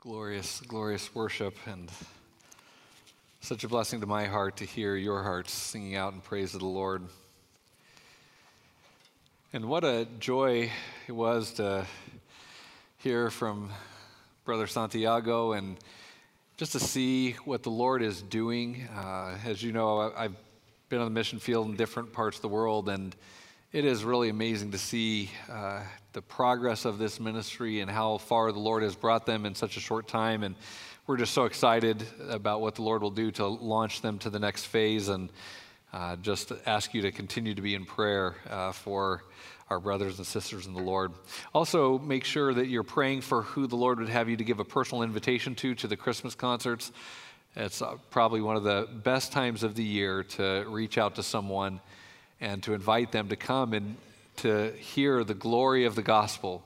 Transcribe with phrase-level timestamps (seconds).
[0.00, 1.90] Glorious, glorious worship, and
[3.40, 6.60] such a blessing to my heart to hear your hearts singing out in praise of
[6.60, 7.02] the Lord.
[9.52, 10.70] And what a joy
[11.08, 11.84] it was to
[12.98, 13.72] hear from
[14.44, 15.76] Brother Santiago and
[16.58, 18.88] just to see what the Lord is doing.
[18.94, 20.36] Uh, as you know, I've
[20.90, 23.16] been on the mission field in different parts of the world, and
[23.70, 25.82] it is really amazing to see uh,
[26.14, 29.76] the progress of this ministry and how far the Lord has brought them in such
[29.76, 30.42] a short time.
[30.42, 30.54] And
[31.06, 34.38] we're just so excited about what the Lord will do to launch them to the
[34.38, 35.08] next phase.
[35.08, 35.28] And
[35.92, 39.22] uh, just ask you to continue to be in prayer uh, for
[39.68, 41.12] our brothers and sisters in the Lord.
[41.52, 44.60] Also, make sure that you're praying for who the Lord would have you to give
[44.60, 46.90] a personal invitation to to the Christmas concerts.
[47.54, 51.22] It's uh, probably one of the best times of the year to reach out to
[51.22, 51.80] someone
[52.40, 53.96] and to invite them to come and
[54.36, 56.62] to hear the glory of the gospel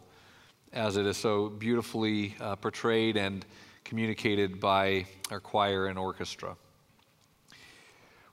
[0.72, 3.44] as it is so beautifully uh, portrayed and
[3.84, 6.56] communicated by our choir and orchestra.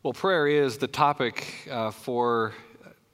[0.03, 2.53] Well, prayer is the topic uh, for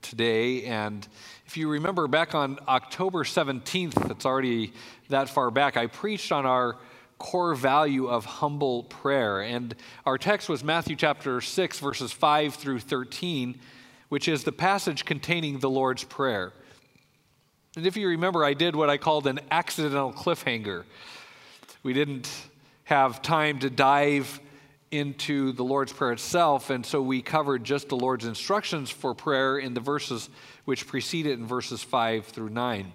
[0.04, 0.66] today.
[0.66, 1.08] And
[1.48, 4.74] if you remember back on October 17th, it's already
[5.10, 6.78] that far back, I preached on our
[7.18, 9.42] core value of humble prayer.
[9.42, 13.60] And our text was Matthew chapter 6, verses 5 through 13
[14.10, 16.54] which is the passage containing the Lord's Prayer.
[17.76, 20.84] And if you remember, I did what I called an accidental cliffhanger.
[21.84, 22.30] We didn't
[22.86, 24.40] have time to dive
[24.92, 29.58] into the Lord's Prayer itself, and so we covered just the Lord's instructions for prayer
[29.58, 30.30] in the verses
[30.64, 32.92] which precede it in verses 5 through 9.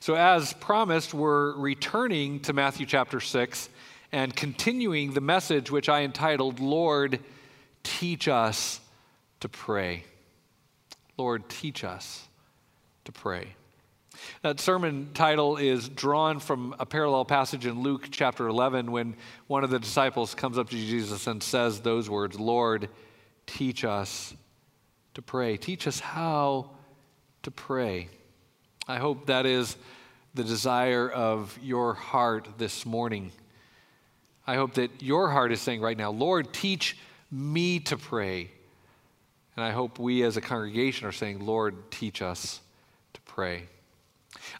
[0.00, 3.68] So, as promised, we're returning to Matthew chapter 6
[4.12, 7.20] and continuing the message which I entitled, Lord,
[7.82, 8.80] Teach Us
[9.40, 10.04] to Pray.
[11.16, 12.28] Lord, teach us
[13.04, 13.54] to pray.
[14.42, 19.64] That sermon title is drawn from a parallel passage in Luke chapter 11 when one
[19.64, 22.88] of the disciples comes up to Jesus and says those words Lord,
[23.46, 24.34] teach us
[25.14, 25.56] to pray.
[25.56, 26.70] Teach us how
[27.42, 28.08] to pray.
[28.86, 29.76] I hope that is
[30.34, 33.30] the desire of your heart this morning.
[34.46, 36.98] I hope that your heart is saying right now, Lord, teach
[37.30, 38.50] me to pray.
[39.56, 42.60] And I hope we as a congregation are saying, Lord, teach us
[43.12, 43.68] to pray.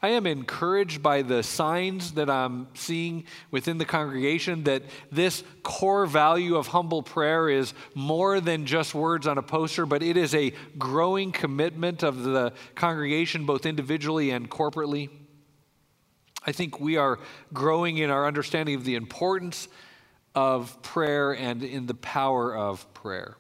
[0.01, 6.07] I am encouraged by the signs that I'm seeing within the congregation that this core
[6.07, 10.35] value of humble prayer is more than just words on a poster, but it is
[10.35, 15.11] a growing commitment of the congregation, both individually and corporately.
[16.47, 17.19] I think we are
[17.53, 19.69] growing in our understanding of the importance
[20.35, 23.37] of prayer and in the power of prayer.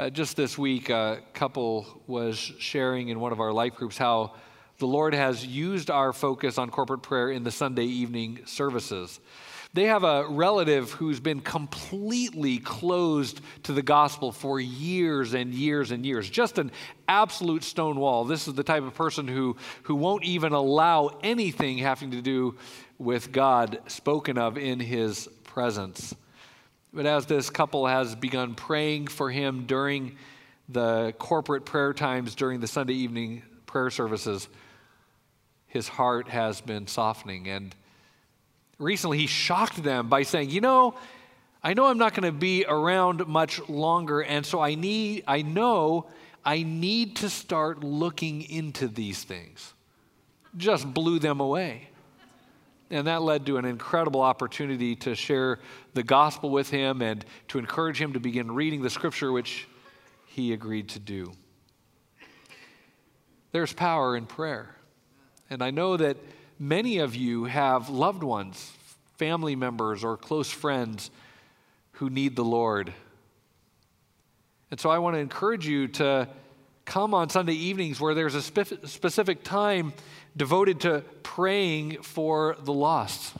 [0.00, 4.32] Uh, just this week, a couple was sharing in one of our life groups how
[4.78, 9.20] the Lord has used our focus on corporate prayer in the Sunday evening services.
[9.74, 15.90] They have a relative who's been completely closed to the gospel for years and years
[15.90, 16.72] and years, just an
[17.06, 18.24] absolute stone wall.
[18.24, 22.56] This is the type of person who, who won't even allow anything having to do
[22.96, 26.14] with God spoken of in his presence.
[26.92, 30.16] But as this couple has begun praying for him during
[30.68, 34.48] the corporate prayer times during the Sunday evening prayer services,
[35.66, 37.48] his heart has been softening.
[37.48, 37.74] And
[38.78, 40.94] recently he shocked them by saying, You know,
[41.62, 45.42] I know I'm not going to be around much longer, and so I need, I
[45.42, 46.06] know
[46.44, 49.74] I need to start looking into these things.
[50.56, 51.89] Just blew them away.
[52.90, 55.60] And that led to an incredible opportunity to share
[55.94, 59.68] the gospel with him and to encourage him to begin reading the scripture, which
[60.26, 61.32] he agreed to do.
[63.52, 64.74] There's power in prayer.
[65.48, 66.16] And I know that
[66.58, 68.72] many of you have loved ones,
[69.16, 71.10] family members, or close friends
[71.92, 72.92] who need the Lord.
[74.70, 76.28] And so I want to encourage you to
[76.84, 79.92] come on Sunday evenings where there's a specific time
[80.36, 83.34] devoted to praying for the lost.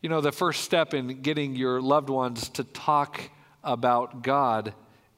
[0.00, 3.20] You know, the first step in getting your loved ones to talk
[3.64, 4.72] about God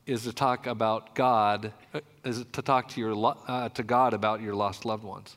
[0.07, 4.41] is to talk about God, uh, is to talk to, your, uh, to God about
[4.41, 5.37] your lost loved ones.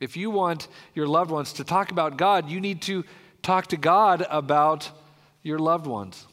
[0.00, 3.04] If you want your loved ones to talk about God, you need to
[3.42, 4.90] talk to God about
[5.42, 6.26] your loved ones.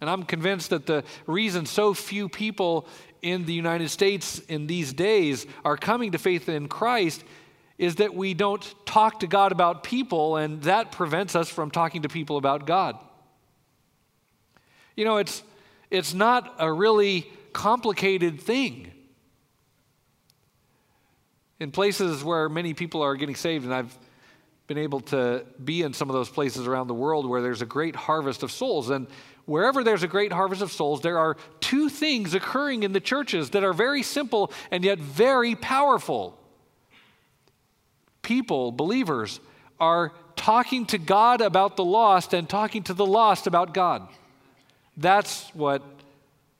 [0.00, 2.86] And I'm convinced that the reason so few people
[3.24, 7.24] in the United States in these days are coming to faith in Christ
[7.78, 12.02] is that we don't talk to God about people, and that prevents us from talking
[12.02, 12.96] to people about God.
[14.94, 15.42] You know, it's,
[15.90, 18.92] it's not a really complicated thing.
[21.58, 23.98] In places where many people are getting saved, and I've
[24.66, 27.66] been able to be in some of those places around the world where there's a
[27.66, 28.90] great harvest of souls.
[28.90, 29.08] And
[29.46, 33.50] wherever there's a great harvest of souls, there are two things occurring in the churches
[33.50, 36.38] that are very simple and yet very powerful.
[38.22, 39.40] People, believers,
[39.78, 44.08] are talking to God about the lost and talking to the lost about God.
[44.96, 45.82] That's what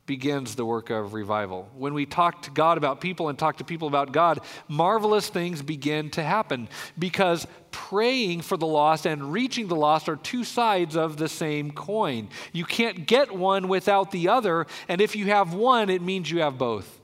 [0.07, 1.69] begins the work of revival.
[1.75, 5.63] When we talk to God about people and talk to people about God, marvelous things
[5.63, 6.69] begin to happen
[6.99, 11.71] because praying for the lost and reaching the lost are two sides of the same
[11.71, 12.29] coin.
[12.53, 16.41] You can't get one without the other, and if you have one, it means you
[16.41, 17.01] have both.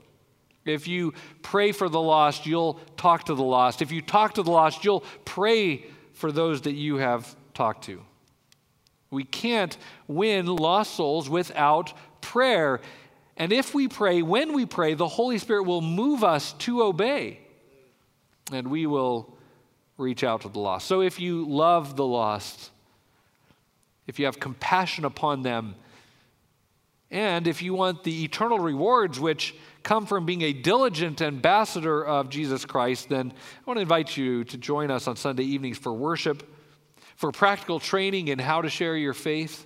[0.63, 3.81] If you pray for the lost, you'll talk to the lost.
[3.81, 8.03] If you talk to the lost, you'll pray for those that you have talked to.
[9.09, 9.75] We can't
[10.07, 12.79] win lost souls without prayer.
[13.37, 17.39] And if we pray, when we pray, the Holy Spirit will move us to obey.
[18.51, 19.35] And we will
[19.97, 20.87] reach out to the lost.
[20.87, 22.71] So if you love the lost,
[24.07, 25.75] if you have compassion upon them,
[27.09, 29.53] and if you want the eternal rewards which
[29.83, 34.43] come from being a diligent ambassador of Jesus Christ, then I want to invite you
[34.45, 36.43] to join us on Sunday evenings for worship,
[37.15, 39.65] for practical training in how to share your faith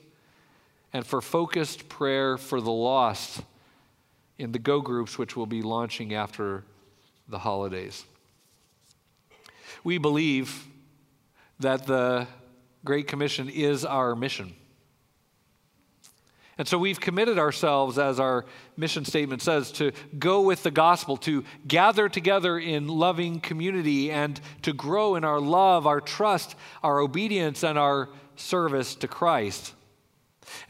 [0.95, 3.41] and for focused prayer for the lost
[4.37, 6.63] in the Go groups, which will be launching after
[7.27, 8.05] the holidays.
[9.83, 10.67] We believe
[11.59, 12.27] that the
[12.85, 14.53] Great Commission is our mission.
[16.57, 18.45] And so we've committed ourselves, as our
[18.77, 24.39] mission statement says, to go with the gospel, to gather together in loving community, and
[24.61, 28.07] to grow in our love, our trust, our obedience, and our
[28.37, 29.73] service to Christ.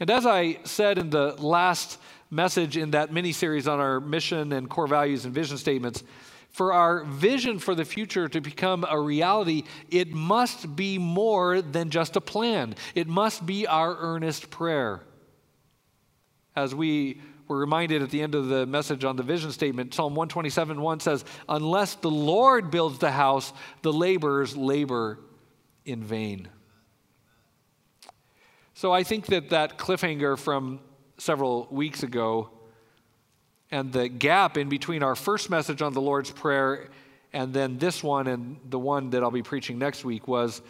[0.00, 1.98] And as I said in the last
[2.30, 6.02] message in that mini series on our mission and core values and vision statements,
[6.50, 11.90] for our vision for the future to become a reality, it must be more than
[11.90, 12.74] just a plan.
[12.94, 15.02] It must be our earnest prayer.
[16.54, 20.14] As we were reminded at the end of the message on the vision statement, Psalm
[20.14, 23.52] 127 1 says, Unless the Lord builds the house,
[23.82, 25.18] the laborers labor
[25.84, 26.48] in vain.
[28.76, 30.80] So I think that that cliffhanger from
[31.16, 32.50] several weeks ago
[33.70, 36.90] and the gap in between our first message on the Lord's Prayer
[37.32, 40.60] and then this one and the one that I'll be preaching next week was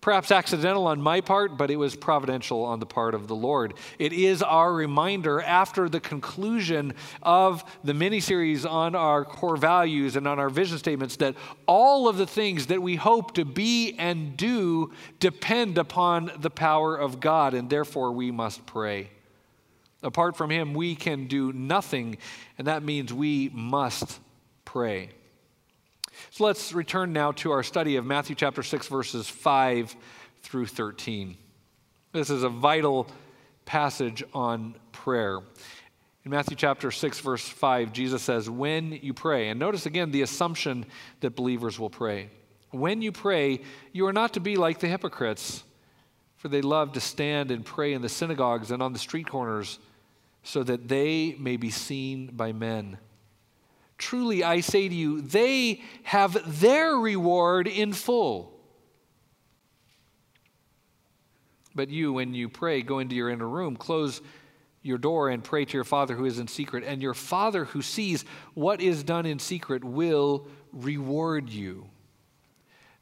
[0.00, 3.74] Perhaps accidental on my part, but it was providential on the part of the Lord.
[3.98, 10.16] It is our reminder after the conclusion of the mini series on our core values
[10.16, 11.34] and on our vision statements that
[11.66, 16.96] all of the things that we hope to be and do depend upon the power
[16.96, 19.10] of God, and therefore we must pray.
[20.02, 22.16] Apart from Him, we can do nothing,
[22.56, 24.18] and that means we must
[24.64, 25.10] pray.
[26.30, 29.96] So let's return now to our study of Matthew chapter 6, verses 5
[30.42, 31.36] through 13.
[32.12, 33.06] This is a vital
[33.64, 35.40] passage on prayer.
[36.24, 40.22] In Matthew chapter 6, verse 5, Jesus says, When you pray, and notice again the
[40.22, 40.84] assumption
[41.20, 42.28] that believers will pray.
[42.70, 43.60] When you pray,
[43.92, 45.64] you are not to be like the hypocrites,
[46.36, 49.78] for they love to stand and pray in the synagogues and on the street corners,
[50.42, 52.98] so that they may be seen by men.
[54.00, 58.58] Truly, I say to you, they have their reward in full.
[61.74, 64.22] But you, when you pray, go into your inner room, close
[64.80, 66.82] your door, and pray to your Father who is in secret.
[66.82, 71.86] And your Father who sees what is done in secret will reward you.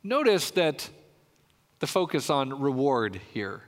[0.03, 0.91] Notice that
[1.79, 3.68] the focus on reward here.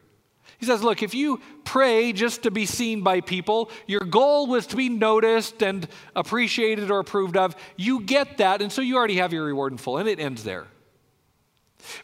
[0.60, 4.66] He says, Look, if you pray just to be seen by people, your goal was
[4.68, 9.16] to be noticed and appreciated or approved of, you get that, and so you already
[9.16, 10.66] have your reward in full, and it ends there.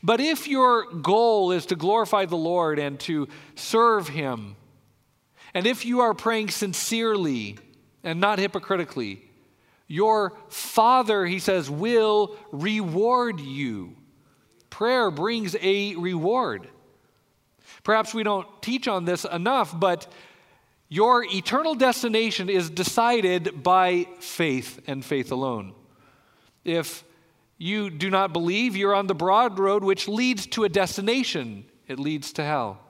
[0.02, 4.56] But if your goal is to glorify the Lord and to serve Him,
[5.52, 7.58] and if you are praying sincerely
[8.02, 9.22] and not hypocritically,
[9.86, 13.96] your Father, he says, will reward you.
[14.70, 16.68] Prayer brings a reward.
[17.86, 20.12] Perhaps we don't teach on this enough, but
[20.88, 25.72] your eternal destination is decided by faith and faith alone.
[26.64, 27.04] If
[27.58, 32.00] you do not believe, you're on the broad road which leads to a destination, it
[32.00, 32.80] leads to hell.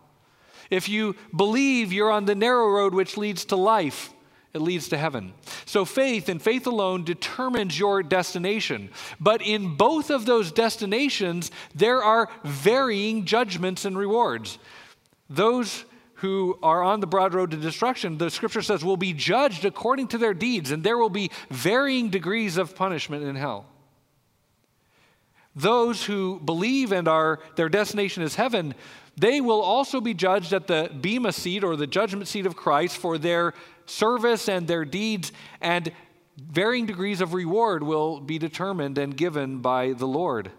[0.70, 4.14] If you believe, you're on the narrow road which leads to life,
[4.54, 5.34] it leads to heaven.
[5.66, 8.88] So faith and faith alone determines your destination.
[9.20, 14.58] But in both of those destinations, there are varying judgments and rewards.
[15.28, 15.84] Those
[16.20, 20.08] who are on the broad road to destruction, the scripture says, will be judged according
[20.08, 23.66] to their deeds, and there will be varying degrees of punishment in hell.
[25.56, 28.74] those who believe and are their destination is heaven,
[29.16, 32.98] they will also be judged at the Bema seat or the judgment seat of Christ
[32.98, 33.54] for their
[33.86, 35.90] service and their deeds, and
[36.36, 40.50] varying degrees of reward will be determined and given by the Lord.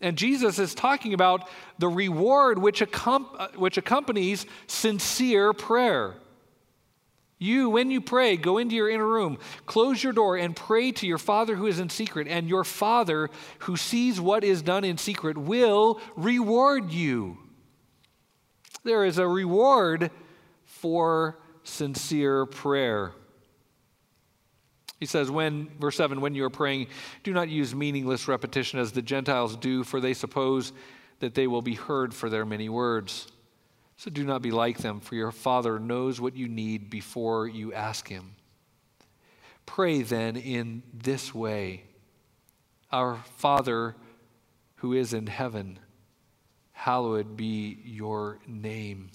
[0.00, 6.14] And Jesus is talking about the reward which, accom- uh, which accompanies sincere prayer.
[7.38, 11.06] You, when you pray, go into your inner room, close your door, and pray to
[11.06, 12.28] your Father who is in secret.
[12.28, 13.30] And your Father
[13.60, 17.38] who sees what is done in secret will reward you.
[18.84, 20.10] There is a reward
[20.64, 23.12] for sincere prayer.
[25.00, 26.88] He says, when, verse 7, when you are praying,
[27.24, 30.74] do not use meaningless repetition as the Gentiles do, for they suppose
[31.20, 33.26] that they will be heard for their many words.
[33.96, 37.72] So do not be like them, for your Father knows what you need before you
[37.72, 38.34] ask Him.
[39.64, 41.84] Pray then in this way
[42.92, 43.96] Our Father
[44.76, 45.78] who is in heaven,
[46.72, 49.10] hallowed be your name.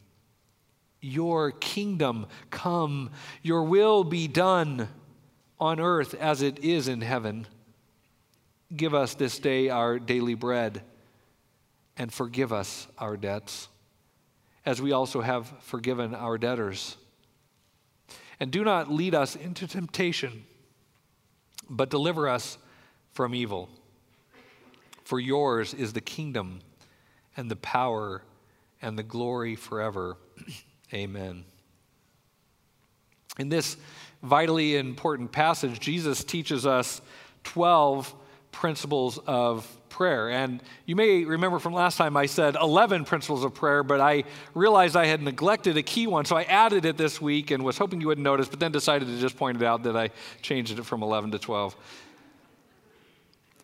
[1.01, 3.11] Your kingdom come,
[3.43, 4.87] your will be done
[5.59, 7.47] on earth as it is in heaven.
[8.75, 10.81] Give us this day our daily bread
[11.97, 13.69] and forgive us our debts,
[14.65, 16.97] as we also have forgiven our debtors.
[18.39, 20.43] And do not lead us into temptation,
[21.69, 22.57] but deliver us
[23.13, 23.69] from evil.
[25.05, 26.59] For yours is the kingdom
[27.37, 28.23] and the power
[28.81, 30.17] and the glory forever.
[30.93, 31.45] Amen.
[33.37, 33.77] In this
[34.23, 37.01] vitally important passage, Jesus teaches us
[37.43, 38.13] 12
[38.51, 40.29] principles of prayer.
[40.29, 44.23] And you may remember from last time I said 11 principles of prayer, but I
[44.53, 47.77] realized I had neglected a key one, so I added it this week and was
[47.77, 50.09] hoping you wouldn't notice, but then decided to just point it out that I
[50.41, 51.75] changed it from 11 to 12.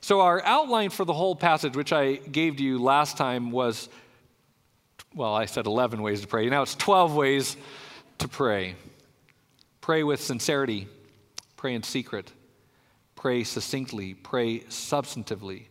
[0.04, 3.88] So, our outline for the whole passage, which I gave to you last time, was
[5.14, 6.48] well, I said 11 ways to pray.
[6.50, 7.58] Now it's 12 ways
[8.20, 8.76] to pray.
[9.82, 10.88] Pray with sincerity,
[11.58, 12.32] pray in secret,
[13.16, 15.66] pray succinctly, pray substantively,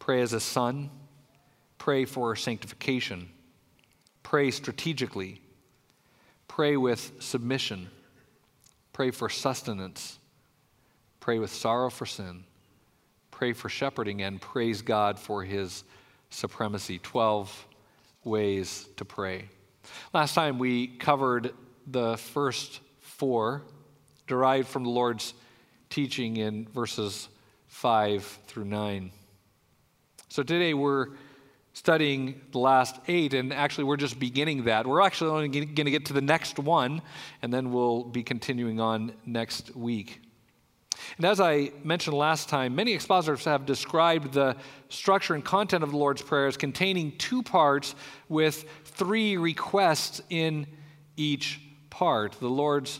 [0.00, 0.90] pray as a son,
[1.78, 3.28] pray for sanctification,
[4.24, 5.40] pray strategically,
[6.48, 7.88] pray with submission,
[8.92, 10.18] pray for sustenance,
[11.20, 12.44] pray with sorrow for sin,
[13.30, 15.84] pray for shepherding, and praise God for his
[16.30, 16.98] supremacy.
[16.98, 17.66] 12
[18.24, 19.48] ways to pray.
[20.12, 21.52] Last time we covered
[21.86, 22.80] the first
[23.22, 23.62] four,
[24.26, 25.32] derived from the Lord's
[25.90, 27.28] teaching in verses
[27.68, 29.12] 5 through 9.
[30.28, 31.06] So today we're
[31.72, 34.88] studying the last eight, and actually we're just beginning that.
[34.88, 37.00] We're actually only going to get to the next one,
[37.42, 40.20] and then we'll be continuing on next week.
[41.16, 44.56] And as I mentioned last time, many expositors have described the
[44.88, 47.94] structure and content of the Lord's Prayer as containing two parts
[48.28, 50.66] with three requests in
[51.16, 52.32] each part.
[52.40, 52.98] The Lord's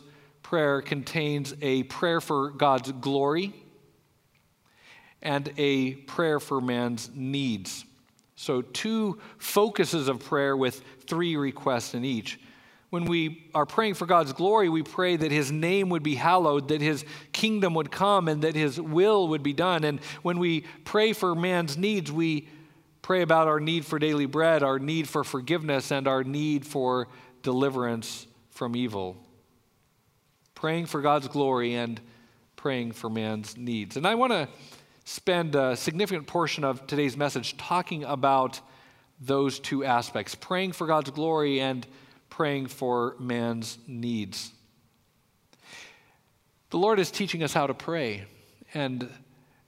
[0.53, 3.55] prayer contains a prayer for God's glory
[5.23, 7.87] and a prayer for man's needs.
[8.37, 12.39] So, two focuses of prayer with three requests in each.
[12.91, 16.69] When we are praying for God's glory, we pray that His name would be hallowed,
[16.69, 19.85] that His kingdom would come, and that His will would be done.
[19.85, 22.47] And when we pray for man's needs, we
[23.01, 27.09] pray about our need for daily bread, our need for forgiveness, and our need for
[27.43, 29.17] deliverance from evil
[30.63, 32.01] praying for God's glory and
[32.55, 33.97] praying for man's needs.
[33.97, 34.49] And I want to
[35.03, 38.61] spend a significant portion of today's message talking about
[39.21, 41.85] those two aspects praying for God's glory and
[42.31, 44.53] praying for man's needs.
[46.71, 48.27] The Lord is teaching us how to pray.
[48.73, 49.11] And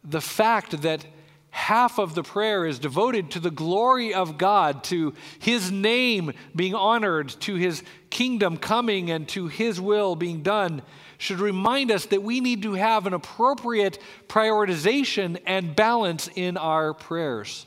[0.04, 1.04] the fact that
[1.54, 6.74] half of the prayer is devoted to the glory of God, to His name being
[6.74, 10.82] honored, to His kingdom coming, and to His will being done,
[11.16, 16.92] should remind us that we need to have an appropriate prioritization and balance in our
[16.92, 17.66] prayers.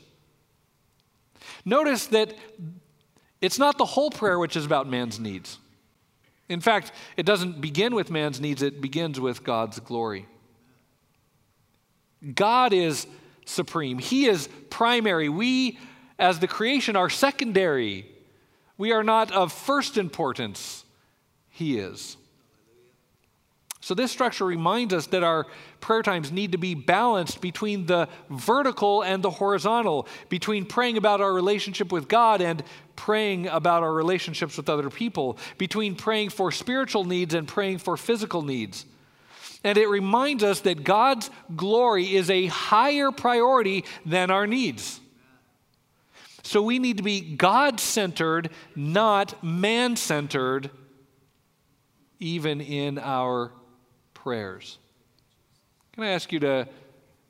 [1.64, 2.36] Notice that
[3.40, 5.58] it's not the whole prayer which is about man's needs.
[6.50, 10.26] In fact, it doesn't begin with man's needs, it begins with God's glory.
[12.34, 13.06] God is
[13.48, 13.98] supreme.
[13.98, 15.28] He is primary.
[15.28, 15.78] We,
[16.18, 18.06] as the creation, are secondary.
[18.76, 20.84] We are not of first importance.
[21.48, 22.16] He is.
[23.80, 25.46] So, this structure reminds us that our
[25.80, 31.20] prayer times need to be balanced between the vertical and the horizontal, between praying about
[31.20, 32.62] our relationship with God and
[32.96, 37.96] praying about our relationships with other people, between praying for spiritual needs and praying for
[37.96, 38.84] physical needs.
[39.64, 45.00] And it reminds us that God's glory is a higher priority than our needs.
[46.42, 50.70] So we need to be God centered, not man centered,
[52.20, 53.52] even in our
[54.14, 54.78] prayers.
[55.92, 56.68] Can I ask you to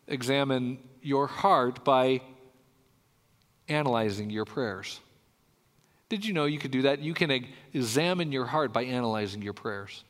[0.07, 2.21] examine your heart by
[3.69, 5.01] analyzing your prayers?
[6.09, 7.01] Did you know you could do that?
[7.01, 10.05] You can examine your heart by analyzing your prayers.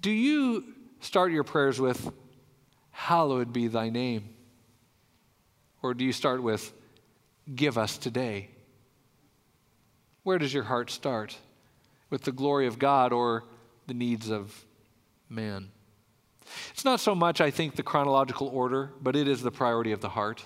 [0.00, 0.64] Do you
[1.00, 2.12] start your prayers with,
[2.90, 4.28] Hallowed be thy name?
[5.82, 6.72] Or do you start with,
[7.54, 8.50] Give us today?
[10.22, 11.38] Where does your heart start?
[12.10, 13.44] With the glory of God or
[13.86, 14.64] the needs of
[15.30, 15.70] man?
[16.70, 20.00] It's not so much, I think, the chronological order, but it is the priority of
[20.00, 20.44] the heart.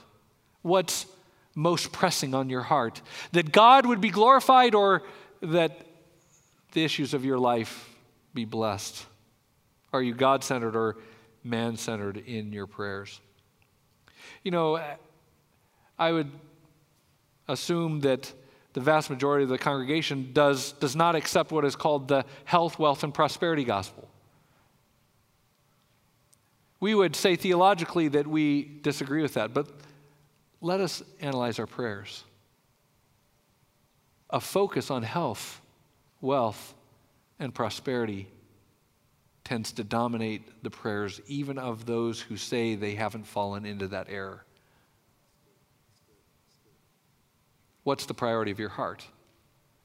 [0.62, 1.06] What's
[1.54, 3.02] most pressing on your heart?
[3.32, 5.02] That God would be glorified or
[5.40, 5.86] that
[6.72, 7.88] the issues of your life
[8.34, 9.06] be blessed?
[9.92, 10.96] Are you God centered or
[11.44, 13.20] man centered in your prayers?
[14.42, 14.82] You know,
[15.98, 16.30] I would
[17.48, 18.32] assume that
[18.72, 22.78] the vast majority of the congregation does, does not accept what is called the health,
[22.78, 24.08] wealth, and prosperity gospel.
[26.80, 29.68] We would say theologically that we disagree with that, but
[30.60, 32.24] let us analyze our prayers.
[34.30, 35.60] A focus on health,
[36.20, 36.74] wealth,
[37.38, 38.28] and prosperity
[39.44, 44.06] tends to dominate the prayers, even of those who say they haven't fallen into that
[44.08, 44.44] error.
[47.84, 49.04] What's the priority of your heart?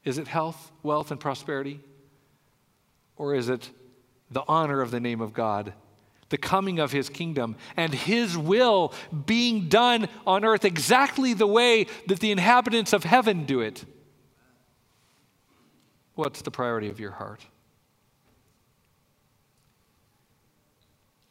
[0.03, 1.79] Is it health, wealth, and prosperity?
[3.15, 3.69] Or is it
[4.29, 5.73] the honor of the name of God
[6.29, 8.93] the coming of his kingdom and his will
[9.25, 13.85] being done on earth exactly the way that the inhabitants of heaven do it.
[16.15, 17.45] What's the priority of your heart?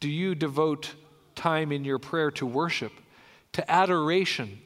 [0.00, 0.94] Do you devote
[1.34, 2.92] time in your prayer to worship,
[3.52, 4.58] to adoration,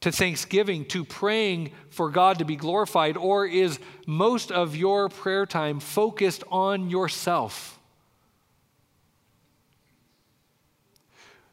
[0.00, 5.44] to thanksgiving, to praying for God to be glorified, or is most of your prayer
[5.44, 7.78] time focused on yourself?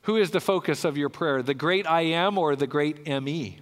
[0.03, 3.59] Who is the focus of your prayer, the great I am or the great ME?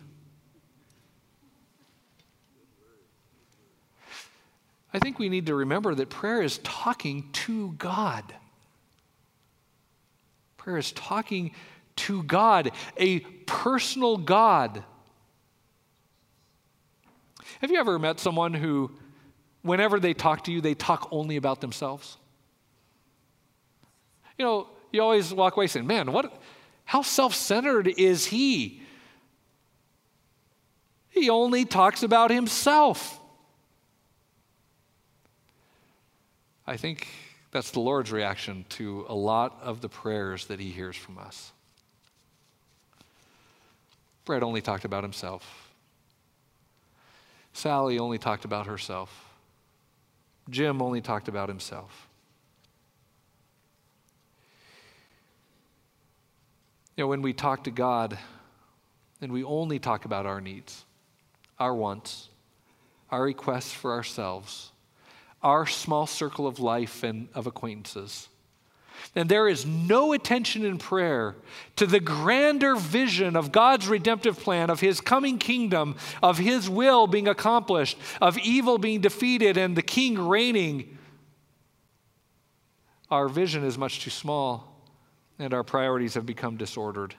[4.94, 8.36] I think we need to remember that prayer is talking to God.
[10.63, 11.52] Prayer is talking
[11.97, 14.82] to God, a personal God.
[17.60, 18.89] Have you ever met someone who,
[19.62, 22.15] whenever they talk to you, they talk only about themselves?
[24.38, 26.41] You know, you always walk away saying, man, what,
[26.86, 28.82] how self centered is he?
[31.10, 33.19] He only talks about himself.
[36.65, 37.06] I think
[37.54, 41.52] that's the Lord's reaction to a lot of the prayers that he hears from us.
[44.26, 45.70] Brett only talked about himself.
[47.54, 49.30] Sally only talked about herself.
[50.50, 52.08] Jim only talked about himself.
[56.98, 58.18] You know, when we talk to God
[59.22, 60.86] and we only talk about our needs,
[61.60, 62.30] our wants,
[63.12, 64.73] our requests for ourselves,
[65.43, 68.29] our small circle of life and of acquaintances,
[69.15, 71.36] and there is no attention in prayer
[71.75, 77.06] to the grander vision of God's redemptive plan, of His coming kingdom, of His will
[77.08, 80.97] being accomplished, of evil being defeated, and the King reigning.
[83.12, 84.73] Our vision is much too small
[85.39, 87.15] and our priorities have become disordered.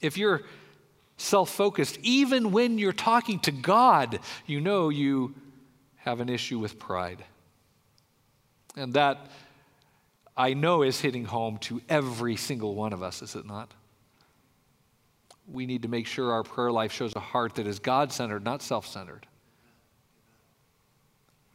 [0.00, 0.42] If you're
[1.16, 5.34] self focused, even when you're talking to God, you know you
[6.06, 7.24] have an issue with pride.
[8.76, 9.26] And that,
[10.36, 13.72] I know, is hitting home to every single one of us, is it not?
[15.48, 18.44] We need to make sure our prayer life shows a heart that is God centered,
[18.44, 19.26] not self centered.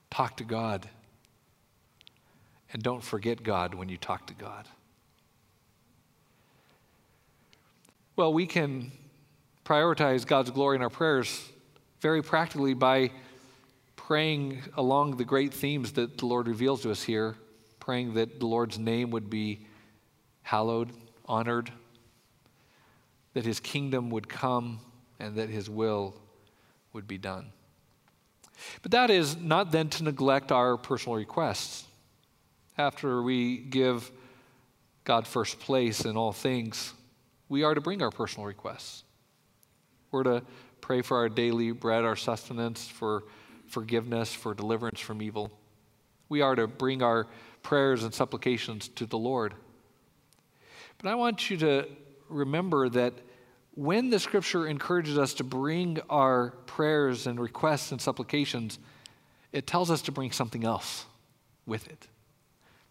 [0.10, 0.88] Talk to God.
[2.74, 4.68] And don't forget God when you talk to God.
[8.18, 8.92] Well, we can
[9.66, 11.50] prioritize God's glory in our prayers
[12.02, 13.12] very practically by
[14.12, 17.38] praying along the great themes that the Lord reveals to us here,
[17.80, 19.66] praying that the Lord's name would be
[20.42, 20.92] hallowed,
[21.26, 21.72] honored,
[23.34, 24.82] that his kingdom would come,
[25.18, 26.14] and that his will
[26.92, 27.54] would be done.
[28.82, 31.86] But that is not then to neglect our personal requests.
[32.78, 34.12] After we give
[35.06, 36.92] God first place in all things,
[37.48, 39.06] we are to bring our personal requests.
[40.12, 40.44] We're to
[40.82, 43.24] pray for our daily bread, our sustenance, for
[43.72, 45.52] forgiveness, for deliverance from evil.
[46.30, 47.28] We are to bring our
[47.64, 49.54] prayers and supplications to the Lord.
[50.98, 51.88] But I want you to
[52.30, 53.14] remember that
[53.74, 58.80] when the scripture encourages us to bring our prayers and requests and supplications,
[59.52, 61.06] it tells us to bring something else
[61.66, 62.08] with it.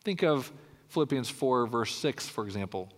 [0.03, 0.51] Think of
[0.89, 2.89] Philippians 4, verse 6, for example.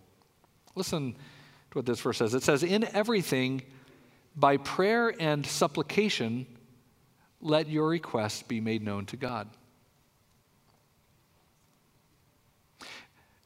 [0.75, 2.33] Listen to what this verse says.
[2.33, 3.61] It says, In everything,
[4.35, 6.47] by prayer and supplication,
[7.43, 9.47] let your requests be made known to God.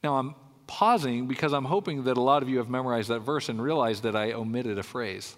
[0.03, 0.35] Now, I'm
[0.67, 4.03] pausing because I'm hoping that a lot of you have memorized that verse and realized
[4.03, 5.35] that I omitted a phrase.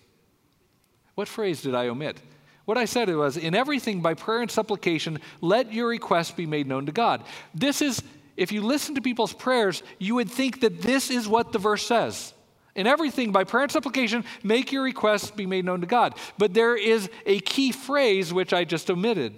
[1.15, 2.21] What phrase did I omit?
[2.65, 6.67] What I said was, in everything by prayer and supplication, let your requests be made
[6.67, 7.23] known to God.
[7.55, 8.03] This is,
[8.37, 11.85] if you listen to people's prayers, you would think that this is what the verse
[11.85, 12.33] says.
[12.79, 16.15] In everything, by prayer and supplication, make your requests be made known to God.
[16.37, 19.35] But there is a key phrase which I just omitted.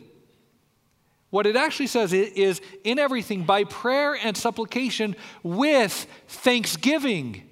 [1.32, 7.50] What it actually says is in everything, by prayer and supplication with thanksgiving,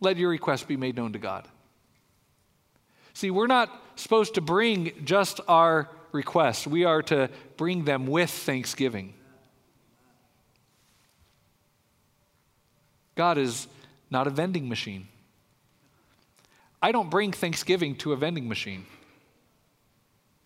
[0.00, 1.46] let your requests be made known to God.
[3.12, 8.30] See, we're not supposed to bring just our requests, we are to bring them with
[8.30, 9.14] thanksgiving.
[13.14, 13.68] God is
[14.10, 15.08] not a vending machine.
[16.80, 18.86] I don't bring Thanksgiving to a vending machine.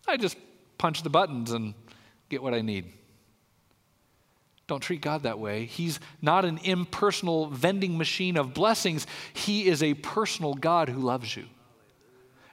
[0.07, 0.37] I just
[0.77, 1.73] punch the buttons and
[2.29, 2.91] get what I need.
[4.67, 5.65] Don't treat God that way.
[5.65, 9.05] He's not an impersonal vending machine of blessings.
[9.33, 11.45] He is a personal God who loves you.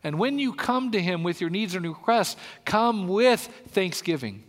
[0.03, 4.45] And when you come to Him with your needs and requests, come with thanksgiving.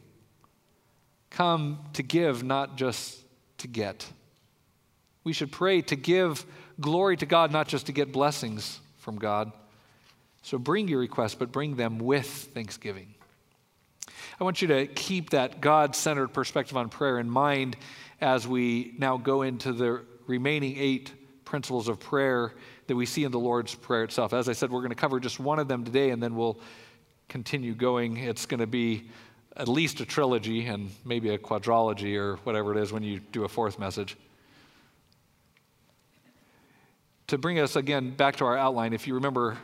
[1.30, 3.20] Come to give, not just
[3.60, 4.06] to get.
[5.24, 6.46] We should pray to give
[6.80, 9.52] glory to God, not just to get blessings from God.
[10.42, 13.14] So bring your requests, but bring them with thanksgiving.
[14.40, 17.78] I want you to keep that God centered perspective on prayer in mind
[18.20, 21.12] as we now go into the remaining eight
[21.46, 22.54] principles of prayer
[22.88, 24.34] that we see in the Lord's Prayer itself.
[24.34, 26.58] As I said, we're going to cover just one of them today and then we'll
[27.30, 28.18] continue going.
[28.18, 29.10] It's going to be
[29.56, 33.44] at least a trilogy and maybe a quadrology or whatever it is when you do
[33.44, 34.18] a fourth message
[37.32, 39.58] to bring us again back to our outline, if you remember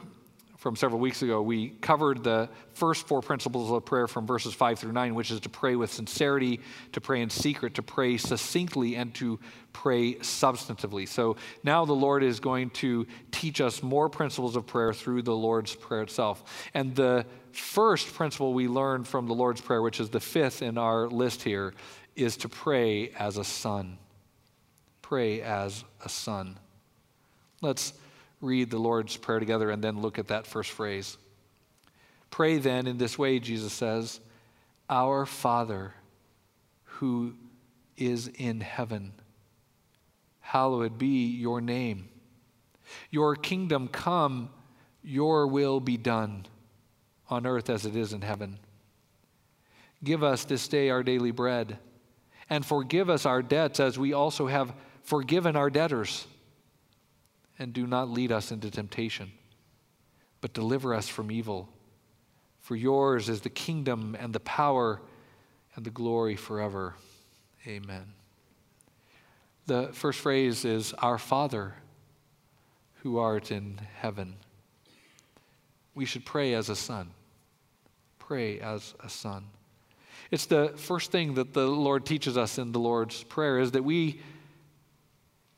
[0.56, 4.80] from several weeks ago, we covered the first four principles of prayer from verses 5
[4.80, 6.62] through 9, which is to pray with sincerity,
[6.94, 9.38] to pray in secret, to pray succinctly, and to
[9.74, 11.06] pray substantively.
[11.06, 15.36] So now the Lord is going to teach us more principles of prayer through the
[15.36, 16.70] Lord's Prayer itself.
[16.74, 20.78] And the first principle we learned from the Lord's Prayer, which is the fifth in
[20.78, 21.74] our list here,
[22.16, 23.98] is to pray as a son.
[25.02, 26.58] Pray as a son.
[27.62, 27.94] Let's
[28.42, 31.18] read the Lord's Prayer together and then look at that first phrase.
[32.30, 34.20] Pray then in this way, Jesus says,
[34.90, 35.94] Our Father
[36.84, 37.34] who
[37.96, 39.14] is in heaven,
[40.40, 42.10] hallowed be your name.
[43.12, 44.50] Your kingdom come,
[45.04, 46.46] your will be done
[47.30, 48.58] on earth as it is in heaven.
[50.04, 51.78] Give us this day our daily bread,
[52.50, 56.28] and forgive us our debts as we also have forgiven our debtors
[57.60, 59.32] and do not lead us into temptation,
[60.42, 61.70] but deliver us from evil.
[62.60, 65.02] For yours is the kingdom and the power
[65.76, 66.96] and the glory forever.
[67.66, 68.14] Amen.
[69.66, 71.76] The first phrase is Our Father
[73.04, 74.36] who art in heaven.
[75.96, 77.12] We should pray as a son.
[78.20, 79.46] Pray as a son.
[80.30, 83.84] It's the first thing that the Lord teaches us in the Lord's Prayer is that
[83.84, 84.20] we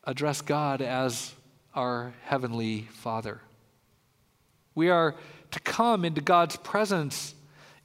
[0.04, 1.34] address God as
[1.80, 3.40] our Heavenly Father.
[4.76, 5.16] We are
[5.52, 7.34] to come into God's presence,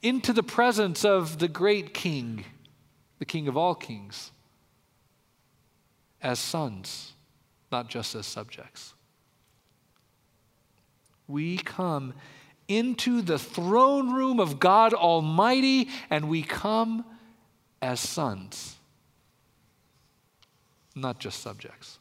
[0.01, 2.43] into the presence of the great King,
[3.19, 4.31] the King of all kings,
[6.21, 7.13] as sons,
[7.71, 8.93] not just as subjects.
[11.25, 12.15] We come
[12.67, 17.05] into the throne room of God Almighty, and we come
[17.81, 18.75] as sons,
[20.93, 21.99] not just subjects.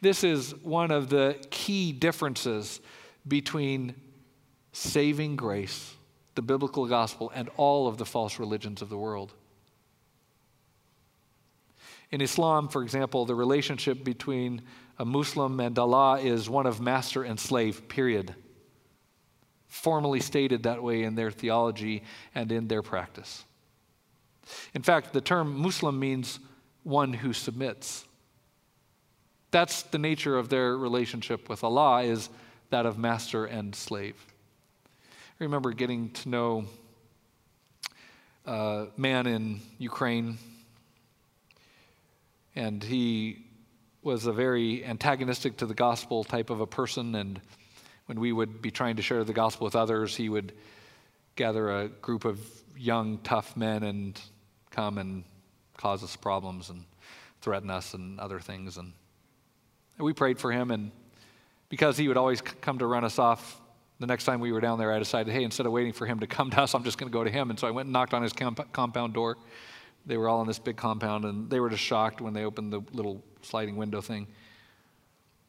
[0.00, 2.80] This is one of the key differences
[3.26, 3.94] between
[4.72, 5.94] saving grace,
[6.34, 9.32] the biblical gospel, and all of the false religions of the world.
[12.10, 14.62] In Islam, for example, the relationship between
[14.98, 18.34] a Muslim and Allah is one of master and slave, period.
[19.66, 23.44] Formally stated that way in their theology and in their practice.
[24.72, 26.38] In fact, the term Muslim means
[26.84, 28.05] one who submits.
[29.50, 32.28] That's the nature of their relationship with Allah is
[32.70, 34.16] that of master and slave.
[35.40, 36.64] I remember getting to know
[38.44, 40.38] a man in Ukraine
[42.56, 43.44] And he
[44.02, 47.14] was a very antagonistic to the gospel type of a person.
[47.14, 47.38] And
[48.06, 50.54] when we would be trying to share the gospel with others, he would
[51.36, 52.40] gather a group of
[52.74, 54.18] young, tough men and
[54.70, 55.24] come and
[55.76, 56.84] cause us problems and
[57.42, 58.78] threaten us and other things.
[58.78, 58.94] And
[59.98, 60.90] we prayed for him, and
[61.68, 63.60] because he would always come to run us off,
[63.98, 66.20] the next time we were down there, I decided, hey, instead of waiting for him
[66.20, 67.50] to come to us, I'm just going to go to him.
[67.50, 69.36] And so I went and knocked on his comp- compound door.
[70.04, 72.72] They were all in this big compound, and they were just shocked when they opened
[72.72, 74.26] the little sliding window thing.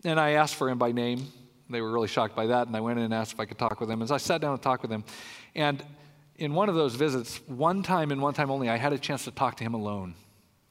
[0.04, 1.28] And I asked for him by name.
[1.70, 3.58] They were really shocked by that, and I went in and asked if I could
[3.58, 4.02] talk with him.
[4.02, 5.04] As I sat down and talked with him,
[5.54, 5.84] and
[6.38, 9.26] in one of those visits, one time and one time only, I had a chance
[9.26, 10.16] to talk to him alone.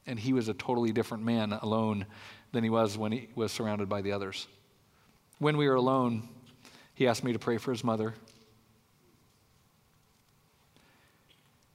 [0.07, 2.05] And he was a totally different man alone
[2.51, 4.47] than he was when he was surrounded by the others.
[5.39, 6.27] When we were alone,
[6.93, 8.13] he asked me to pray for his mother.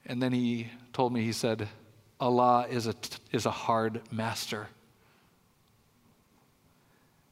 [0.07, 1.69] And then he told me, he said,
[2.19, 2.95] Allah is a,
[3.31, 4.69] is a hard master.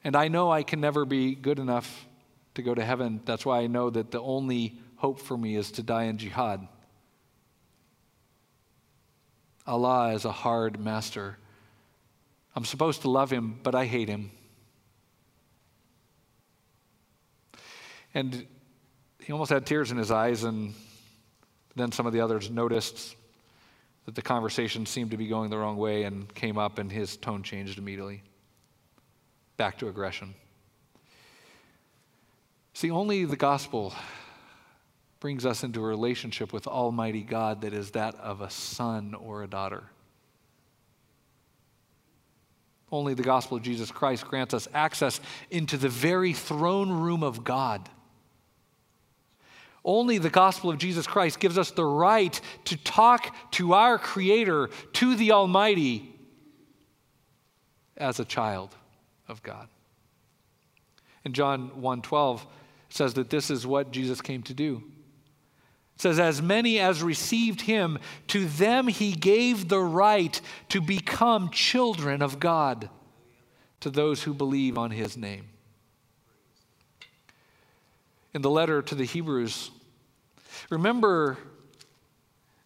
[0.05, 2.07] And I know I can never be good enough
[2.55, 3.21] to go to heaven.
[3.25, 6.67] That's why I know that the only hope for me is to die in jihad.
[9.67, 11.39] Allah is a hard master.
[12.55, 14.31] I'm supposed to love him, but I hate him.
[18.13, 18.47] And
[19.21, 20.75] he almost had tears in his eyes, and
[21.77, 23.15] then some of the others noticed
[24.07, 27.17] that the conversation seemed to be going the wrong way and came up, and his
[27.17, 28.23] tone changed immediately
[29.57, 30.35] back to aggression.
[32.73, 33.95] See, only the gospel
[35.21, 39.43] brings us into a relationship with Almighty God that is that of a son or
[39.43, 39.85] a daughter.
[42.93, 47.45] Only the gospel of Jesus Christ grants us access into the very throne room of
[47.45, 47.89] God.
[49.85, 54.69] Only the gospel of Jesus Christ gives us the right to talk to our Creator,
[54.95, 56.15] to the Almighty,
[57.97, 58.75] as a child
[59.29, 59.69] of God.
[61.25, 62.47] And John 1:12
[62.89, 64.83] says that this is what Jesus came to do.
[66.01, 72.23] Says, As many as received him, to them he gave the right to become children
[72.23, 72.89] of God,
[73.81, 75.51] to those who believe on his name.
[78.33, 79.71] In the letter to the Hebrews,
[80.71, 81.37] remember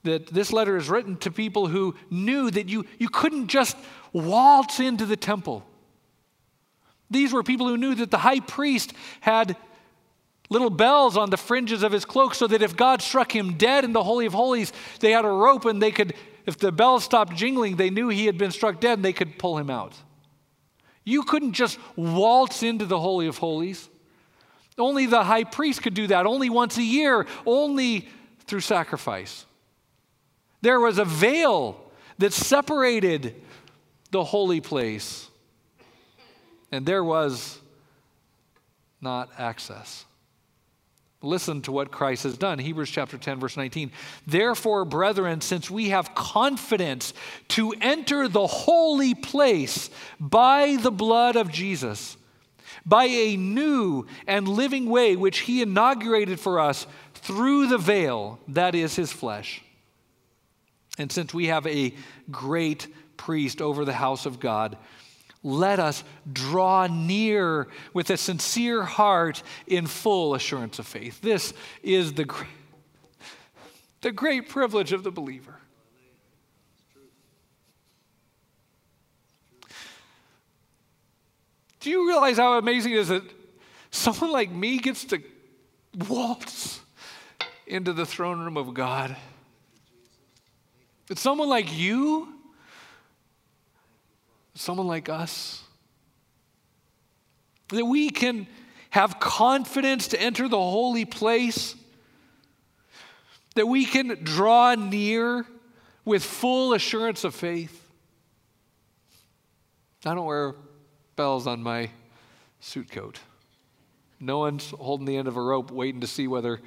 [0.05, 3.77] that this letter is written to people who knew that you, you couldn't just
[4.13, 5.67] waltz into the temple.
[7.11, 8.93] These were people who knew that the high priest
[9.23, 9.57] had
[10.51, 13.85] little bells on the fringes of his cloak so that if God struck him dead
[13.85, 16.15] in the Holy of Holies, they had a rope and they could,
[16.47, 19.39] if the bells stopped jingling, they knew he had been struck dead and they could
[19.39, 19.95] pull him out.
[21.05, 23.89] You couldn't just waltz into the Holy of Holies.
[24.77, 28.09] Only the high priest could do that, only once a year, only
[28.47, 29.47] through sacrifice.
[30.63, 31.81] There was a veil
[32.19, 33.41] that separated
[34.11, 35.29] the holy place,
[36.73, 37.59] and there was
[39.01, 40.05] not access.
[41.25, 42.59] Listen to what Christ has done.
[42.59, 43.91] Hebrews chapter 10, verse 19.
[44.27, 47.15] Therefore, brethren, since we have confidence
[47.49, 52.17] to enter the holy place by the blood of Jesus,
[52.85, 58.75] by a new and living way which he inaugurated for us through the veil, that
[58.75, 59.63] is his flesh.
[60.99, 61.95] And since we have a
[62.31, 64.77] great priest over the house of God,
[65.45, 66.03] let us
[66.33, 71.21] draw near with a sincere heart in full assurance of faith.
[71.21, 71.53] This
[71.83, 72.27] is the,
[74.01, 75.55] the great privilege of the believer.
[81.81, 83.23] Do you realize how amazing it is that
[83.91, 85.23] someone like me gets to
[86.09, 86.81] waltz
[87.67, 89.15] into the throne room of God?
[91.09, 92.34] That someone like you
[94.55, 95.63] someone like us.
[97.69, 98.47] That we can
[98.91, 101.75] have confidence to enter the holy place.
[103.57, 105.47] That we can draw near
[106.05, 107.81] with full assurance of faith.
[110.05, 110.55] I don't wear
[111.17, 111.91] bells on my
[112.61, 113.19] suit coat.
[114.21, 116.61] No one's holding the end of a rope waiting to see whether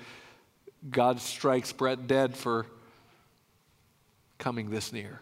[0.90, 2.66] God strikes Brett dead for
[4.38, 5.22] coming this near.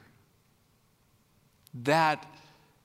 [1.83, 2.25] That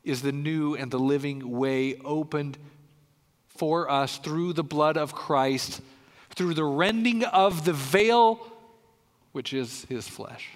[0.04, 2.58] is the new and the living way opened
[3.48, 5.82] for us through the blood of Christ,
[6.30, 8.40] through the rending of the veil,
[9.32, 10.48] which is his flesh.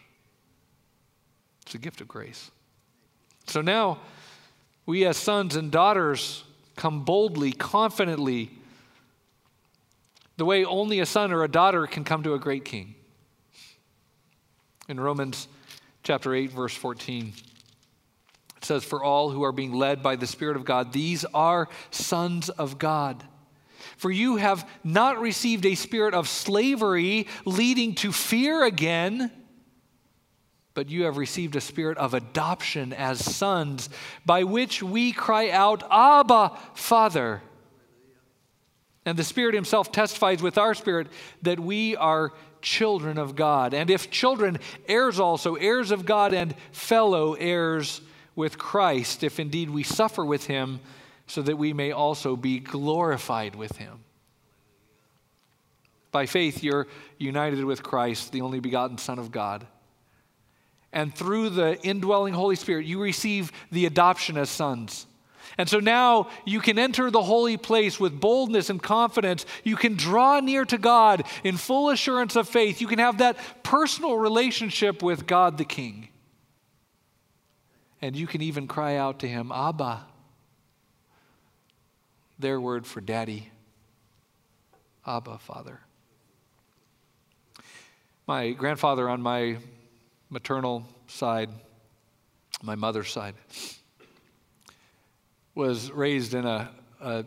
[1.62, 2.50] It's a gift of grace.
[3.46, 3.98] So now,
[4.86, 6.44] we as sons and daughters
[6.76, 8.50] come boldly, confidently,
[10.36, 12.94] the way only a son or a daughter can come to a great king.
[14.88, 15.48] In Romans
[16.02, 17.53] chapter 8, verse 14, It
[18.64, 22.48] says, For all who are being led by the Spirit of God, these are sons
[22.48, 23.24] of God.
[23.96, 29.30] For you have not received a spirit of slavery leading to fear again,
[30.74, 33.88] but you have received a spirit of adoption as sons,
[34.26, 37.42] by which we cry out, Abba, Father.
[39.06, 41.08] And the Spirit Himself testifies with our spirit
[41.42, 43.74] that we are children of God.
[43.74, 48.00] And if children, heirs also, heirs of God and fellow heirs
[48.36, 50.80] with Christ, if indeed we suffer with Him
[51.26, 54.00] so that we may also be glorified with him.
[56.12, 56.86] By faith, you're
[57.18, 59.66] united with Christ, the only begotten Son of God.
[60.92, 65.06] And through the indwelling Holy Spirit, you receive the adoption as sons.
[65.58, 69.44] And so now you can enter the holy place with boldness and confidence.
[69.64, 72.80] You can draw near to God in full assurance of faith.
[72.80, 76.08] You can have that personal relationship with God the King.
[78.04, 80.04] And you can even cry out to Him, Abba,
[82.38, 83.48] their word for daddy,
[85.06, 85.80] Abba, Father.
[88.26, 89.56] My grandfather on my
[90.28, 91.48] maternal side,
[92.62, 93.36] my mother's side,
[95.54, 96.68] was raised in a,
[97.00, 97.24] a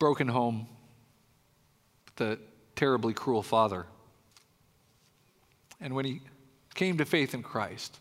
[0.00, 0.66] broken home
[2.06, 2.38] with a
[2.74, 3.86] terribly cruel father.
[5.80, 6.22] And when he
[6.74, 8.00] came to faith in Christ,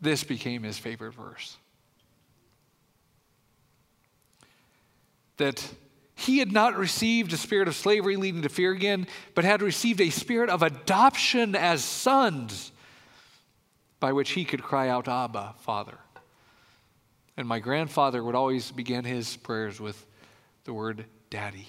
[0.00, 1.56] this became his favorite verse.
[5.40, 5.66] that
[6.14, 9.98] he had not received a spirit of slavery leading to fear again, but had received
[10.02, 12.72] a spirit of adoption as sons
[14.00, 15.96] by which he could cry out, Abba, Father.
[17.38, 20.06] And my grandfather would always begin his prayers with
[20.64, 21.68] the word daddy.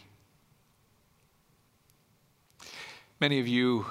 [3.21, 3.85] Many of you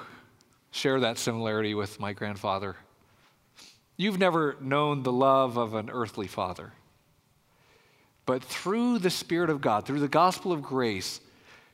[0.69, 2.75] share that similarity with my grandfather.
[3.97, 6.73] You've never known the love of an earthly father.
[8.25, 11.19] But through the Spirit of God, through the gospel of grace,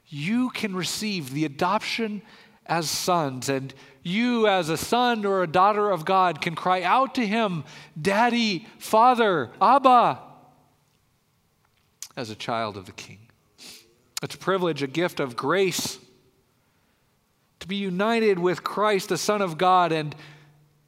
[0.07, 2.21] you can receive the adoption
[2.65, 3.49] as sons.
[3.49, 7.63] And you, as a son or a daughter of God, can cry out to Him,
[8.01, 10.19] Daddy, Father, Abba,
[12.15, 13.19] as a child of the King.
[14.23, 15.99] It's a privilege, a gift of grace
[17.59, 20.15] to be united with Christ, the Son of God, and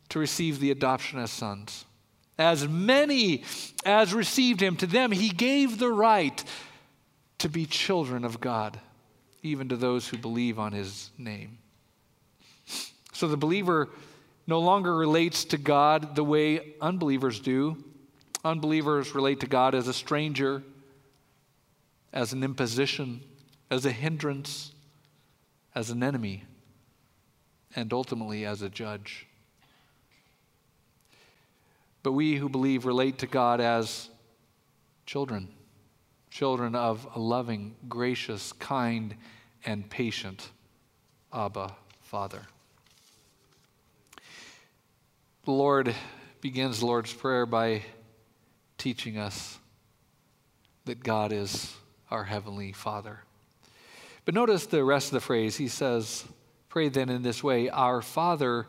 [0.09, 1.85] to receive the adoption as sons.
[2.37, 3.43] As many
[3.85, 6.43] as received him, to them he gave the right
[7.39, 8.79] to be children of God,
[9.43, 11.57] even to those who believe on his name.
[13.13, 13.89] So the believer
[14.47, 17.83] no longer relates to God the way unbelievers do.
[18.43, 20.63] Unbelievers relate to God as a stranger,
[22.13, 23.21] as an imposition,
[23.69, 24.71] as a hindrance,
[25.75, 26.45] as an enemy,
[27.75, 29.27] and ultimately as a judge.
[32.09, 34.09] But we who believe relate to God as
[35.05, 35.47] children,
[36.31, 39.13] children of a loving, gracious, kind,
[39.63, 40.49] and patient
[41.31, 42.41] Abba, Father.
[45.45, 45.93] The Lord
[46.41, 47.83] begins the Lord's Prayer by
[48.79, 49.59] teaching us
[50.85, 51.75] that God is
[52.09, 53.19] our Heavenly Father.
[54.25, 55.57] But notice the rest of the phrase.
[55.57, 56.25] He says,
[56.69, 58.65] Pray then in this way Our Father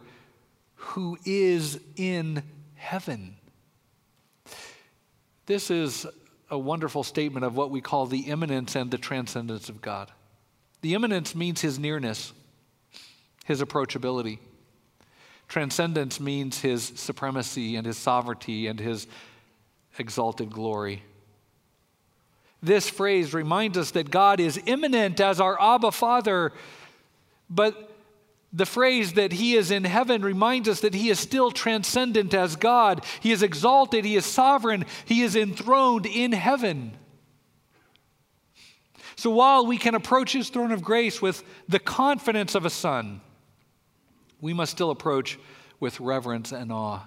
[0.74, 2.42] who is in
[2.80, 3.36] heaven.
[5.44, 6.06] This is
[6.50, 10.10] a wonderful statement of what we call the immanence and the transcendence of God.
[10.80, 12.32] The immanence means his nearness,
[13.44, 14.38] his approachability.
[15.46, 19.06] Transcendence means his supremacy and his sovereignty and his
[19.98, 21.02] exalted glory.
[22.62, 26.52] This phrase reminds us that God is immanent as our Abba Father,
[27.50, 27.89] but
[28.52, 32.56] the phrase that he is in heaven reminds us that he is still transcendent as
[32.56, 33.04] God.
[33.20, 36.96] He is exalted, he is sovereign, he is enthroned in heaven.
[39.14, 43.20] So while we can approach his throne of grace with the confidence of a son,
[44.40, 45.38] we must still approach
[45.78, 47.02] with reverence and awe.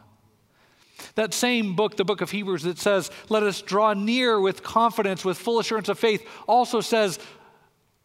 [1.15, 5.25] That same book, the book of Hebrews, that says, Let us draw near with confidence,
[5.25, 7.19] with full assurance of faith, also says,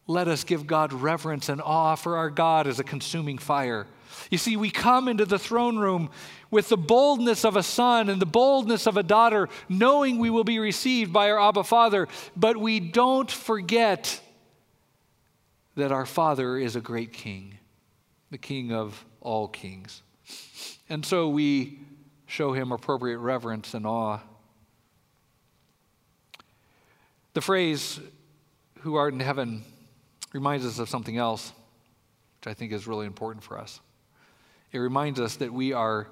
[0.09, 3.85] let us give God reverence and awe, for our God is a consuming fire.
[4.31, 6.09] You see, we come into the throne room
[6.49, 10.43] with the boldness of a son and the boldness of a daughter, knowing we will
[10.43, 14.19] be received by our Abba Father, but we don't forget
[15.75, 17.59] that our Father is a great king,
[18.31, 20.01] the king of all kings.
[20.89, 21.81] And so we
[22.25, 24.21] show him appropriate reverence and awe.
[27.35, 27.99] The phrase,
[28.79, 29.63] who art in heaven,
[30.33, 31.51] reminds us of something else,
[32.39, 33.79] which I think is really important for us.
[34.71, 36.07] It reminds us that we are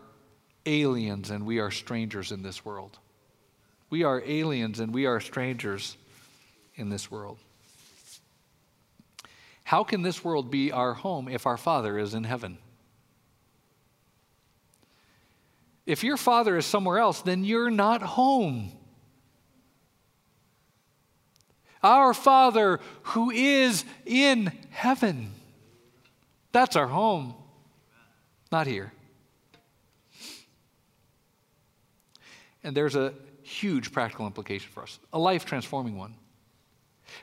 [0.65, 2.97] aliens and we are strangers in this world.
[3.89, 5.97] We are aliens and we are strangers
[6.75, 7.37] in this world.
[9.63, 12.57] How can this world be our home if our Father is in heaven?
[15.85, 18.71] If your Father is somewhere else, then you're not home.
[21.83, 25.33] Our Father who is in heaven.
[26.51, 27.33] That's our home,
[28.51, 28.91] not here.
[32.63, 33.13] And there's a
[33.43, 36.15] huge practical implication for us, a life transforming one.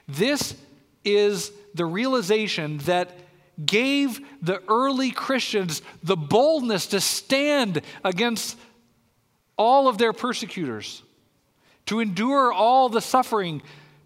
[0.09, 0.57] This
[1.05, 3.11] is the realization that
[3.65, 8.59] gave the early Christians the boldness to stand against
[9.57, 11.03] all of their persecutors,
[11.87, 13.63] to endure all the suffering,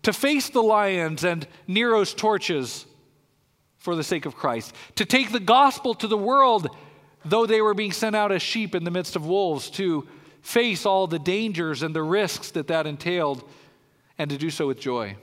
[0.08, 2.86] to face the lions and Nero's torches
[3.76, 6.74] for the sake of Christ, to take the gospel to the world,
[7.26, 10.08] though they were being sent out as sheep in the midst of wolves, to
[10.40, 13.46] face all the dangers and the risks that that entailed,
[14.16, 15.14] and to do so with joy.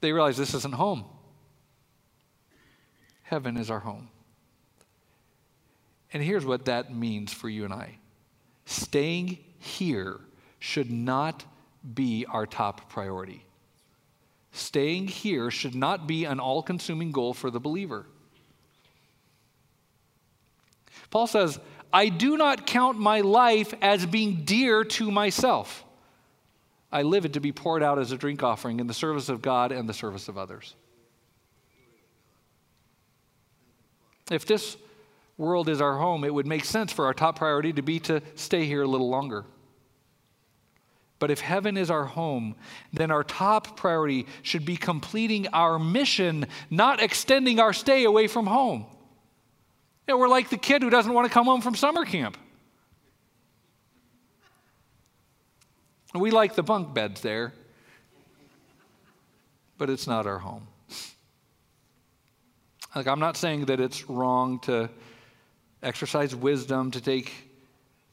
[0.00, 1.04] They realized this isn't home.
[3.24, 4.10] Heaven is our home.
[6.12, 7.98] And here's what that means for you and I
[8.64, 10.20] staying here
[10.60, 11.44] should not
[11.92, 13.44] be our top priority.
[14.52, 18.06] Staying here should not be an all consuming goal for the believer.
[21.10, 21.58] Paul says,
[21.92, 25.84] I do not count my life as being dear to myself.
[26.90, 29.42] I live it to be poured out as a drink offering in the service of
[29.42, 30.74] God and the service of others.
[34.30, 34.76] If this
[35.36, 38.22] world is our home, it would make sense for our top priority to be to
[38.36, 39.44] stay here a little longer.
[41.24, 42.54] But if heaven is our home,
[42.92, 48.46] then our top priority should be completing our mission, not extending our stay away from
[48.46, 48.84] home.
[50.06, 52.36] You know, we're like the kid who doesn't want to come home from summer camp.
[56.14, 57.54] We like the bunk beds there,
[59.78, 60.68] but it's not our home.
[62.94, 64.90] Like, I'm not saying that it's wrong to
[65.82, 67.32] exercise wisdom, to take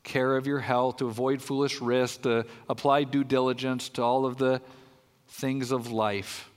[0.03, 4.37] care of your health, to avoid foolish risks, to apply due diligence to all of
[4.37, 4.61] the
[5.27, 6.49] things of life.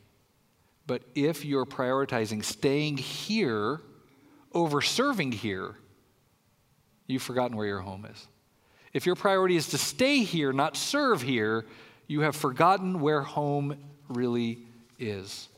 [0.87, 3.81] But if you're prioritizing staying here,
[4.53, 5.75] over serving here,
[7.07, 8.27] you've forgotten where your home is.
[8.93, 11.67] If your priority is to stay here, not serve here,
[12.07, 13.77] you have forgotten where home
[14.09, 14.59] really
[14.99, 15.49] is.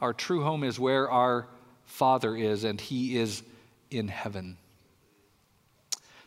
[0.00, 1.48] Our true home is where our
[1.86, 3.42] Father is, and He is
[3.90, 4.58] in heaven.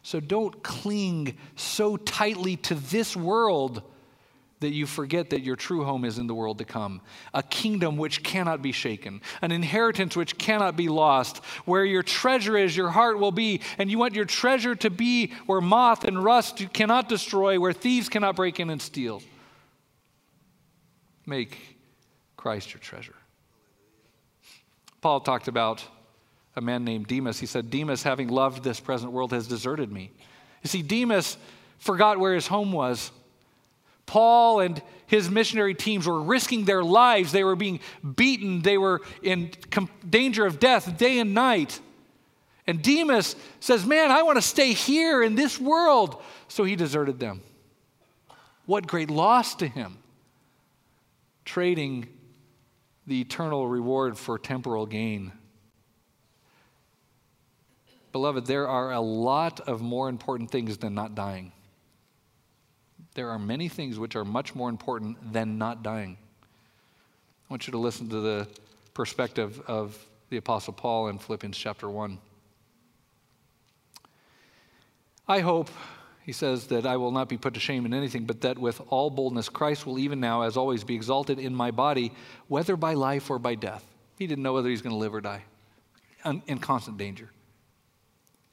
[0.04, 3.84] So don't cling so tightly to this world
[4.62, 7.02] that you forget that your true home is in the world to come.
[7.34, 11.44] A kingdom which cannot be shaken, an inheritance which cannot be lost.
[11.66, 13.62] Where your treasure is, your heart will be.
[13.80, 18.08] And you want your treasure to be where moth and rust cannot destroy, where thieves
[18.08, 19.22] cannot break in and steal.
[21.26, 21.58] Make
[22.38, 23.16] Christ your treasure.
[25.02, 25.84] Paul talked about
[26.56, 27.40] a man named Demas.
[27.40, 30.12] He said, Demas, having loved this present world, has deserted me.
[30.64, 31.38] You see, Demas
[31.80, 33.12] forgot where his home was.
[34.06, 37.32] Paul and his missionary teams were risking their lives.
[37.32, 37.80] They were being
[38.16, 38.62] beaten.
[38.62, 39.52] They were in
[40.08, 41.80] danger of death day and night.
[42.68, 46.22] And Demas says, Man, I want to stay here in this world.
[46.48, 47.42] So he deserted them.
[48.66, 49.98] What great loss to him.
[51.46, 52.08] Trading
[53.08, 55.32] the eternal reward for temporal gain.
[58.12, 61.52] Beloved, there are a lot of more important things than not dying
[63.14, 66.18] there are many things which are much more important than not dying.
[67.50, 68.48] I want you to listen to the
[68.94, 69.98] perspective of
[70.30, 72.18] the Apostle Paul in Philippians chapter 1.
[75.28, 75.70] I hope,
[76.24, 78.82] he says, that I will not be put to shame in anything, but that with
[78.90, 82.14] all boldness Christ will even now, as always, be exalted in my body,
[82.48, 83.86] whether by life or by death.
[84.18, 85.44] He didn't know whether he's going to live or die,
[86.26, 87.30] in constant danger.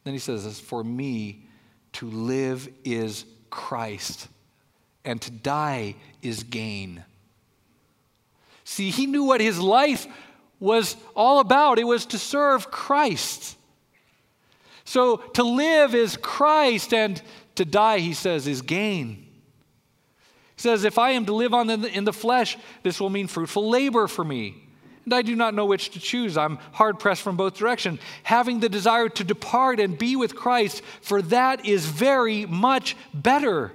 [0.04, 1.46] Then he says, For me
[1.94, 4.28] to live is Christ
[5.04, 7.04] and to die is gain.
[8.64, 10.06] See, he knew what his life
[10.60, 13.56] was all about it was to serve Christ.
[14.84, 17.20] So to live is Christ, and
[17.54, 19.26] to die, he says, is gain.
[20.56, 23.28] He says, If I am to live on the, in the flesh, this will mean
[23.28, 24.67] fruitful labor for me.
[25.08, 26.36] And I do not know which to choose.
[26.36, 30.82] I'm hard pressed from both directions, having the desire to depart and be with Christ,
[31.00, 33.72] for that is very much better.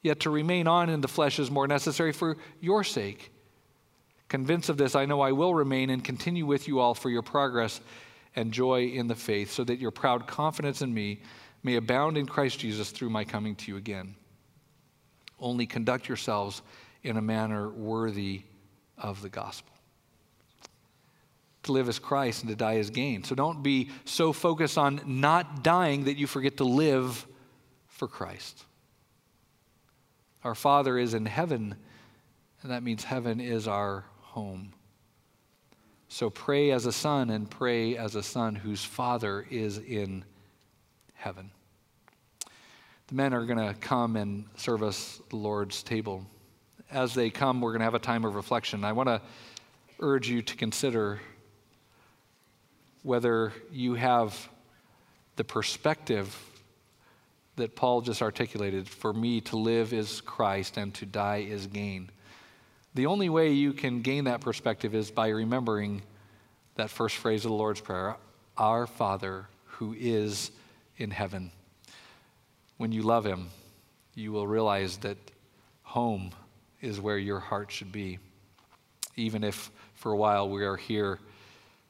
[0.00, 3.32] Yet to remain on in the flesh is more necessary for your sake.
[4.28, 7.22] Convinced of this, I know I will remain and continue with you all for your
[7.22, 7.80] progress
[8.36, 11.20] and joy in the faith, so that your proud confidence in me
[11.64, 14.14] may abound in Christ Jesus through my coming to you again.
[15.40, 16.62] Only conduct yourselves
[17.02, 18.44] in a manner worthy
[18.98, 19.72] of the gospel.
[21.64, 23.24] To live as Christ and to die as gain.
[23.24, 27.26] So don't be so focused on not dying that you forget to live
[27.86, 28.64] for Christ.
[30.42, 31.74] Our Father is in heaven,
[32.62, 34.74] and that means heaven is our home.
[36.08, 40.24] So pray as a son and pray as a son whose father is in
[41.14, 41.50] heaven.
[43.08, 46.24] The men are going to come and serve us the Lord's table.
[46.94, 48.84] As they come, we're going to have a time of reflection.
[48.84, 49.20] I want to
[49.98, 51.20] urge you to consider
[53.02, 54.48] whether you have
[55.34, 56.38] the perspective
[57.56, 62.10] that Paul just articulated for me to live is Christ and to die is gain.
[62.94, 66.00] The only way you can gain that perspective is by remembering
[66.76, 68.14] that first phrase of the Lord's Prayer
[68.56, 70.52] Our Father who is
[70.96, 71.50] in heaven.
[72.76, 73.48] When you love Him,
[74.14, 75.18] you will realize that
[75.82, 76.30] home
[76.84, 78.18] is where your heart should be,
[79.16, 81.18] even if for a while we are here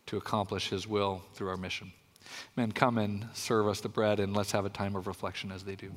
[0.06, 1.92] to accomplish His will through our mission.
[2.56, 5.64] Men, come and serve us the bread, and let's have a time of reflection as
[5.64, 5.92] they do.